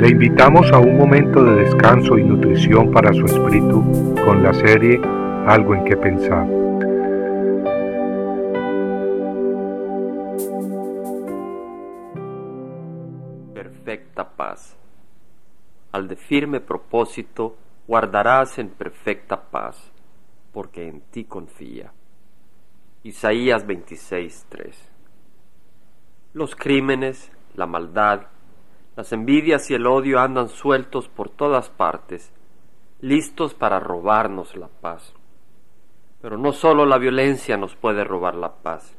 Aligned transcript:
Le 0.00 0.08
invitamos 0.08 0.72
a 0.72 0.78
un 0.78 0.96
momento 0.96 1.44
de 1.44 1.56
descanso 1.56 2.16
y 2.16 2.24
nutrición 2.24 2.90
para 2.90 3.12
su 3.12 3.26
espíritu 3.26 4.14
con 4.24 4.42
la 4.42 4.54
serie 4.54 4.98
Algo 5.46 5.74
en 5.74 5.84
que 5.84 5.94
pensar. 5.94 6.46
Perfecta 13.52 14.26
paz. 14.30 14.74
Al 15.92 16.08
de 16.08 16.16
firme 16.16 16.60
propósito 16.60 17.58
guardarás 17.86 18.58
en 18.58 18.70
perfecta 18.70 19.50
paz, 19.50 19.92
porque 20.54 20.88
en 20.88 21.02
ti 21.10 21.24
confía. 21.24 21.92
Isaías 23.02 23.66
26:3 23.66 24.74
Los 26.32 26.56
crímenes, 26.56 27.30
la 27.54 27.66
maldad, 27.66 28.22
las 29.00 29.14
envidias 29.14 29.70
y 29.70 29.74
el 29.74 29.86
odio 29.86 30.20
andan 30.20 30.50
sueltos 30.50 31.08
por 31.08 31.30
todas 31.30 31.70
partes, 31.70 32.34
listos 33.00 33.54
para 33.54 33.80
robarnos 33.80 34.56
la 34.56 34.68
paz. 34.68 35.14
Pero 36.20 36.36
no 36.36 36.52
solo 36.52 36.84
la 36.84 36.98
violencia 36.98 37.56
nos 37.56 37.74
puede 37.76 38.04
robar 38.04 38.34
la 38.34 38.56
paz. 38.56 38.94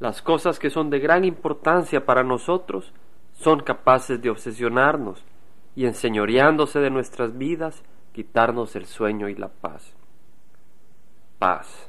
Las 0.00 0.22
cosas 0.22 0.58
que 0.58 0.70
son 0.70 0.90
de 0.90 0.98
gran 0.98 1.24
importancia 1.24 2.04
para 2.04 2.24
nosotros 2.24 2.92
son 3.32 3.60
capaces 3.60 4.20
de 4.20 4.28
obsesionarnos 4.28 5.24
y 5.76 5.86
enseñoreándose 5.86 6.80
de 6.80 6.90
nuestras 6.90 7.38
vidas, 7.38 7.84
quitarnos 8.12 8.74
el 8.74 8.86
sueño 8.86 9.28
y 9.28 9.36
la 9.36 9.50
paz. 9.50 9.94
Paz, 11.38 11.88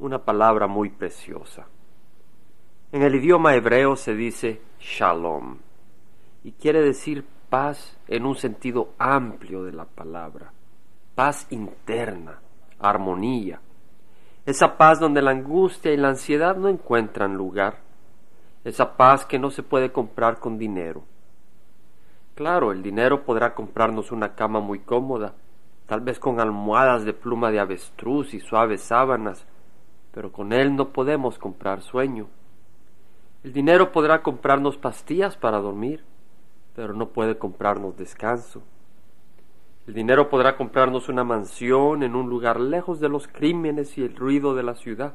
una 0.00 0.18
palabra 0.18 0.66
muy 0.66 0.90
preciosa. 0.90 1.68
En 2.90 3.02
el 3.02 3.14
idioma 3.14 3.54
hebreo 3.54 3.94
se 3.94 4.16
dice 4.16 4.60
shalom 4.80 5.58
y 6.44 6.52
quiere 6.52 6.80
decir 6.80 7.24
paz 7.48 7.96
en 8.08 8.26
un 8.26 8.34
sentido 8.34 8.90
amplio 8.98 9.64
de 9.64 9.72
la 9.72 9.84
palabra, 9.84 10.52
paz 11.14 11.46
interna, 11.50 12.40
armonía, 12.80 13.60
esa 14.46 14.76
paz 14.76 14.98
donde 14.98 15.22
la 15.22 15.30
angustia 15.30 15.92
y 15.92 15.96
la 15.96 16.08
ansiedad 16.08 16.56
no 16.56 16.68
encuentran 16.68 17.36
lugar, 17.36 17.78
esa 18.64 18.96
paz 18.96 19.24
que 19.24 19.38
no 19.38 19.50
se 19.50 19.62
puede 19.62 19.92
comprar 19.92 20.38
con 20.38 20.58
dinero. 20.58 21.04
Claro, 22.34 22.72
el 22.72 22.82
dinero 22.82 23.24
podrá 23.24 23.54
comprarnos 23.54 24.10
una 24.10 24.34
cama 24.34 24.60
muy 24.60 24.78
cómoda, 24.78 25.34
tal 25.86 26.00
vez 26.00 26.18
con 26.18 26.40
almohadas 26.40 27.04
de 27.04 27.12
pluma 27.12 27.50
de 27.50 27.60
avestruz 27.60 28.34
y 28.34 28.40
suaves 28.40 28.82
sábanas, 28.82 29.46
pero 30.12 30.32
con 30.32 30.52
él 30.52 30.74
no 30.74 30.88
podemos 30.88 31.38
comprar 31.38 31.82
sueño. 31.82 32.28
El 33.44 33.52
dinero 33.52 33.92
podrá 33.92 34.22
comprarnos 34.22 34.76
pastillas 34.76 35.36
para 35.36 35.58
dormir, 35.58 36.04
pero 36.74 36.94
no 36.94 37.08
puede 37.08 37.38
comprarnos 37.38 37.96
descanso. 37.96 38.62
El 39.86 39.94
dinero 39.94 40.28
podrá 40.28 40.56
comprarnos 40.56 41.08
una 41.08 41.24
mansión 41.24 42.02
en 42.02 42.14
un 42.14 42.30
lugar 42.30 42.60
lejos 42.60 43.00
de 43.00 43.08
los 43.08 43.26
crímenes 43.26 43.98
y 43.98 44.02
el 44.04 44.14
ruido 44.14 44.54
de 44.54 44.62
la 44.62 44.74
ciudad, 44.74 45.14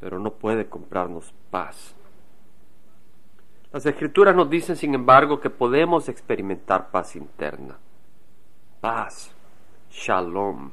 pero 0.00 0.18
no 0.18 0.32
puede 0.32 0.66
comprarnos 0.66 1.34
paz. 1.50 1.94
Las 3.72 3.84
escrituras 3.84 4.34
nos 4.34 4.48
dicen, 4.48 4.76
sin 4.76 4.94
embargo, 4.94 5.40
que 5.40 5.50
podemos 5.50 6.08
experimentar 6.08 6.90
paz 6.90 7.16
interna. 7.16 7.76
Paz, 8.80 9.34
shalom, 9.90 10.70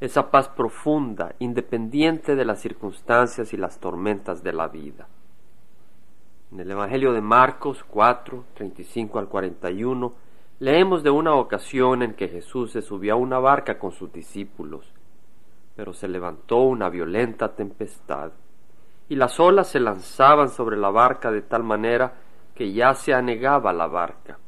esa 0.00 0.30
paz 0.30 0.48
profunda, 0.48 1.34
independiente 1.38 2.36
de 2.36 2.44
las 2.44 2.60
circunstancias 2.60 3.54
y 3.54 3.56
las 3.56 3.78
tormentas 3.78 4.42
de 4.42 4.52
la 4.52 4.68
vida. 4.68 5.06
En 6.54 6.60
el 6.60 6.70
Evangelio 6.70 7.12
de 7.12 7.20
Marcos 7.20 7.82
4, 7.82 8.44
35 8.54 9.18
al 9.18 9.28
41, 9.28 10.14
leemos 10.60 11.02
de 11.02 11.10
una 11.10 11.34
ocasión 11.34 12.04
en 12.04 12.14
que 12.14 12.28
Jesús 12.28 12.70
se 12.70 12.80
subió 12.80 13.14
a 13.14 13.16
una 13.16 13.40
barca 13.40 13.76
con 13.76 13.90
sus 13.90 14.12
discípulos, 14.12 14.88
pero 15.74 15.92
se 15.92 16.06
levantó 16.06 16.58
una 16.58 16.90
violenta 16.90 17.56
tempestad, 17.56 18.30
y 19.08 19.16
las 19.16 19.40
olas 19.40 19.66
se 19.66 19.80
lanzaban 19.80 20.48
sobre 20.48 20.76
la 20.76 20.90
barca 20.90 21.32
de 21.32 21.42
tal 21.42 21.64
manera 21.64 22.20
que 22.54 22.72
ya 22.72 22.94
se 22.94 23.12
anegaba 23.12 23.72
la 23.72 23.88
barca. 23.88 24.38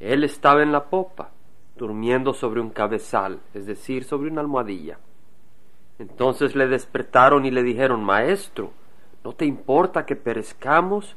Él 0.00 0.24
estaba 0.24 0.64
en 0.64 0.72
la 0.72 0.86
popa, 0.86 1.30
durmiendo 1.76 2.32
sobre 2.32 2.60
un 2.60 2.70
cabezal, 2.70 3.38
es 3.54 3.66
decir, 3.66 4.02
sobre 4.02 4.32
una 4.32 4.40
almohadilla. 4.40 4.98
Entonces 6.00 6.56
le 6.56 6.66
despertaron 6.66 7.46
y 7.46 7.52
le 7.52 7.62
dijeron, 7.62 8.02
Maestro, 8.02 8.72
¿No 9.24 9.32
te 9.32 9.46
importa 9.46 10.04
que 10.04 10.16
perezcamos? 10.16 11.16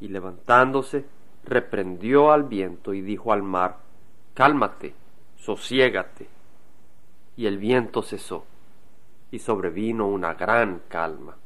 Y 0.00 0.08
levantándose, 0.08 1.06
reprendió 1.44 2.30
al 2.30 2.44
viento 2.44 2.92
y 2.92 3.00
dijo 3.00 3.32
al 3.32 3.42
mar, 3.42 3.78
Cálmate, 4.34 4.94
sosiégate. 5.36 6.28
Y 7.38 7.46
el 7.46 7.56
viento 7.56 8.02
cesó, 8.02 8.44
y 9.30 9.38
sobrevino 9.38 10.06
una 10.06 10.34
gran 10.34 10.82
calma. 10.88 11.36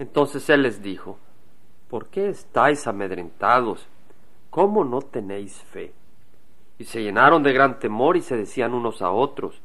Entonces 0.00 0.48
él 0.50 0.62
les 0.62 0.82
dijo, 0.82 1.18
¿por 1.88 2.06
qué 2.06 2.28
estáis 2.28 2.86
amedrentados? 2.88 3.86
¿Cómo 4.50 4.84
no 4.84 5.02
tenéis 5.02 5.54
fe? 5.72 5.92
Y 6.78 6.84
se 6.84 7.02
llenaron 7.02 7.44
de 7.44 7.52
gran 7.52 7.78
temor 7.78 8.16
y 8.16 8.22
se 8.22 8.36
decían 8.36 8.74
unos 8.74 9.02
a 9.02 9.10
otros, 9.10 9.60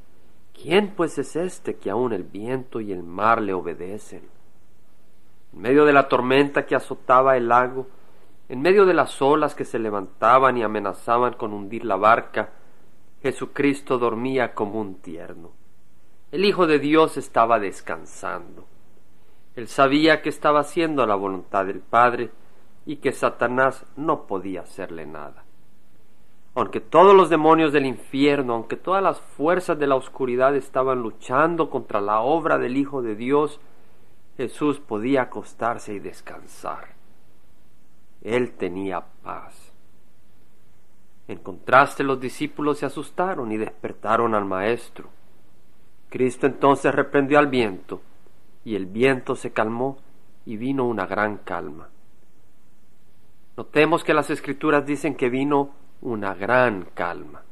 ¿quién 0.54 0.94
pues 0.96 1.18
es 1.18 1.36
este 1.36 1.76
que 1.76 1.90
aun 1.90 2.14
el 2.14 2.24
viento 2.24 2.80
y 2.80 2.92
el 2.92 3.04
mar 3.04 3.42
le 3.42 3.54
obedecen? 3.54 4.22
En 5.54 5.62
medio 5.62 5.86
de 5.86 5.94
la 5.94 6.08
tormenta 6.08 6.66
que 6.66 6.76
azotaba 6.76 7.38
el 7.38 7.48
lago, 7.48 7.88
en 8.50 8.62
medio 8.62 8.86
de 8.86 8.94
las 8.94 9.22
olas 9.22 9.56
que 9.56 9.66
se 9.66 9.80
levantaban 9.80 10.58
y 10.58 10.64
amenazaban 10.64 11.34
con 11.34 11.54
hundir 11.54 11.86
la 11.86 11.96
barca, 11.96 12.50
Jesucristo 13.22 13.98
dormía 13.98 14.54
como 14.54 14.82
un 14.82 14.96
tierno. 14.96 15.52
El 16.32 16.46
Hijo 16.46 16.68
de 16.68 16.80
Dios 16.80 17.18
estaba 17.18 17.60
descansando. 17.60 18.66
Él 19.56 19.68
sabía 19.68 20.22
que 20.22 20.30
estaba 20.30 20.62
haciendo 20.62 21.06
la 21.06 21.16
voluntad 21.16 21.66
del 21.66 21.80
Padre 21.80 22.32
y 22.86 22.98
que 22.98 23.12
Satanás 23.12 23.86
no 23.96 24.26
podía 24.26 24.62
hacerle 24.62 25.06
nada. 25.06 25.46
Aunque 26.56 26.82
todos 26.82 27.16
los 27.16 27.30
demonios 27.30 27.72
del 27.72 27.86
infierno, 27.86 28.54
aunque 28.54 28.76
todas 28.76 29.02
las 29.02 29.22
fuerzas 29.22 29.80
de 29.80 29.88
la 29.88 29.96
oscuridad 29.96 30.56
estaban 30.56 31.02
luchando 31.02 31.70
contra 31.70 32.02
la 32.02 32.22
obra 32.22 32.58
del 32.58 32.78
Hijo 32.78 33.02
de 33.02 33.16
Dios, 33.16 33.60
Jesús 34.38 34.80
podía 34.80 35.24
acostarse 35.24 35.94
y 35.94 36.00
descansar. 36.00 36.90
Él 38.22 38.54
tenía 38.54 39.04
paz. 39.24 39.72
En 41.28 41.38
contraste 41.40 42.04
los 42.04 42.20
discípulos 42.20 42.80
se 42.80 42.86
asustaron 42.86 43.52
y 43.52 43.58
despertaron 43.58 44.34
al 44.36 44.46
Maestro. 44.46 45.10
Cristo 46.10 46.48
entonces 46.48 46.94
reprendió 46.94 47.40
al 47.40 47.48
viento, 47.48 48.02
y 48.66 48.76
el 48.76 48.86
viento 48.86 49.36
se 49.36 49.52
calmó 49.52 49.98
y 50.46 50.58
vino 50.58 50.86
una 50.86 51.06
gran 51.06 51.38
calma. 51.38 51.90
Notemos 53.56 54.04
que 54.04 54.14
las 54.14 54.30
escrituras 54.30 54.86
dicen 54.86 55.16
que 55.16 55.30
vino 55.30 55.72
una 56.02 56.34
gran 56.34 56.86
calma. 56.94 57.44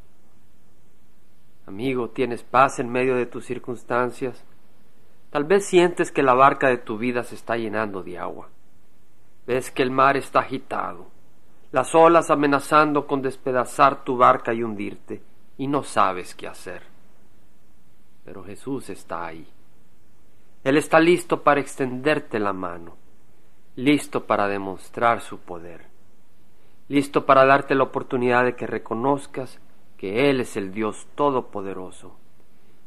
Amigo, 1.65 2.09
¿tienes 2.09 2.43
paz 2.43 2.79
en 2.79 2.89
medio 2.89 3.15
de 3.15 3.25
tus 3.25 3.45
circunstancias? 3.45 4.43
Tal 5.31 5.45
vez 5.45 5.65
sientes 5.65 6.11
que 6.11 6.23
la 6.23 6.33
barca 6.33 6.67
de 6.67 6.77
tu 6.77 6.97
vida 6.97 7.23
se 7.23 7.35
está 7.35 7.55
llenando 7.55 8.03
de 8.03 8.19
agua. 8.19 8.49
Ves 9.47 9.71
que 9.71 9.81
el 9.81 9.89
mar 9.89 10.17
está 10.17 10.41
agitado, 10.41 11.07
las 11.71 11.95
olas 11.95 12.29
amenazando 12.29 13.07
con 13.07 13.21
despedazar 13.21 14.03
tu 14.03 14.17
barca 14.17 14.53
y 14.53 14.61
hundirte, 14.61 15.23
y 15.57 15.67
no 15.67 15.83
sabes 15.83 16.35
qué 16.35 16.47
hacer. 16.47 16.83
Pero 18.25 18.43
Jesús 18.43 18.89
está 18.89 19.25
ahí. 19.25 19.47
Él 20.65 20.77
está 20.77 20.99
listo 20.99 21.41
para 21.41 21.61
extenderte 21.61 22.37
la 22.37 22.51
mano, 22.51 22.97
listo 23.77 24.25
para 24.25 24.49
demostrar 24.49 25.21
su 25.21 25.39
poder, 25.39 25.85
listo 26.89 27.25
para 27.25 27.45
darte 27.45 27.73
la 27.73 27.83
oportunidad 27.83 28.43
de 28.43 28.55
que 28.55 28.67
reconozcas 28.67 29.61
que 29.97 30.29
Él 30.29 30.41
es 30.41 30.57
el 30.57 30.73
Dios 30.73 31.07
Todopoderoso, 31.15 32.17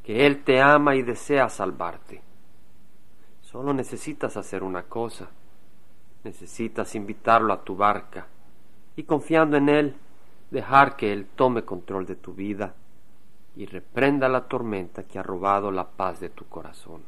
que 0.04 0.26
Él 0.26 0.44
te 0.44 0.60
ama 0.60 0.94
y 0.94 1.02
desea 1.02 1.48
salvarte. 1.48 2.22
Solo 3.54 3.72
necesitas 3.72 4.36
hacer 4.36 4.64
una 4.64 4.82
cosa. 4.82 5.28
Necesitas 6.24 6.96
invitarlo 6.96 7.52
a 7.52 7.62
tu 7.62 7.76
barca 7.76 8.26
y 8.96 9.04
confiando 9.04 9.56
en 9.56 9.68
Él, 9.68 9.94
dejar 10.50 10.96
que 10.96 11.12
Él 11.12 11.28
tome 11.36 11.62
control 11.62 12.04
de 12.04 12.16
tu 12.16 12.34
vida 12.34 12.74
y 13.54 13.66
reprenda 13.66 14.28
la 14.28 14.48
tormenta 14.48 15.04
que 15.04 15.20
ha 15.20 15.22
robado 15.22 15.70
la 15.70 15.86
paz 15.86 16.18
de 16.18 16.30
tu 16.30 16.46
corazón. 16.46 17.04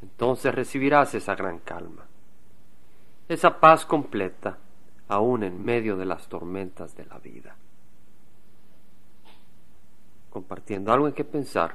Entonces 0.00 0.54
recibirás 0.54 1.14
esa 1.14 1.34
gran 1.34 1.58
calma, 1.58 2.06
esa 3.28 3.60
paz 3.60 3.84
completa, 3.84 4.56
aún 5.08 5.42
en 5.42 5.62
medio 5.62 5.98
de 5.98 6.06
las 6.06 6.28
tormentas 6.28 6.96
de 6.96 7.04
la 7.04 7.18
vida. 7.18 7.56
Compartiendo 10.30 10.90
algo 10.94 11.08
en 11.08 11.12
que 11.12 11.24
pensar, 11.24 11.74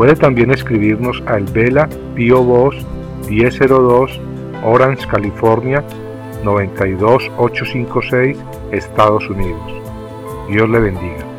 Puede 0.00 0.16
también 0.16 0.50
escribirnos 0.50 1.22
a 1.26 1.36
El 1.36 1.44
Vela 1.44 1.86
Pio 2.14 2.42
Box 2.42 2.74
1002 3.28 4.18
Orange, 4.64 5.06
California 5.06 5.84
92856, 6.42 8.38
Estados 8.72 9.28
Unidos. 9.28 9.60
Dios 10.48 10.70
le 10.70 10.78
bendiga. 10.80 11.29